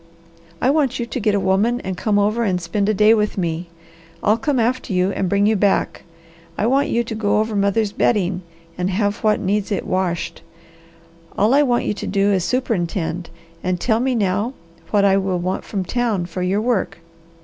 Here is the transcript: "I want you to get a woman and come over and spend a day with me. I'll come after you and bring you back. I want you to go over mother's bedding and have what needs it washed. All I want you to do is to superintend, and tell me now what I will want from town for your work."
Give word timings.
"I 0.59 0.71
want 0.71 0.99
you 0.99 1.05
to 1.05 1.19
get 1.19 1.35
a 1.35 1.39
woman 1.39 1.79
and 1.81 1.95
come 1.95 2.17
over 2.17 2.43
and 2.43 2.59
spend 2.59 2.89
a 2.89 2.93
day 2.95 3.13
with 3.13 3.37
me. 3.37 3.69
I'll 4.23 4.35
come 4.39 4.59
after 4.59 4.93
you 4.93 5.11
and 5.11 5.29
bring 5.29 5.45
you 5.45 5.55
back. 5.55 6.05
I 6.57 6.65
want 6.65 6.89
you 6.89 7.03
to 7.03 7.13
go 7.13 7.39
over 7.39 7.55
mother's 7.55 7.91
bedding 7.91 8.41
and 8.79 8.89
have 8.89 9.17
what 9.17 9.39
needs 9.39 9.71
it 9.71 9.85
washed. 9.85 10.41
All 11.37 11.53
I 11.53 11.61
want 11.61 11.85
you 11.85 11.93
to 11.93 12.07
do 12.07 12.31
is 12.31 12.41
to 12.45 12.49
superintend, 12.49 13.29
and 13.63 13.79
tell 13.79 13.99
me 13.99 14.15
now 14.15 14.53
what 14.89 15.05
I 15.05 15.17
will 15.17 15.37
want 15.37 15.63
from 15.65 15.85
town 15.85 16.25
for 16.25 16.41
your 16.41 16.61
work." 16.61 16.97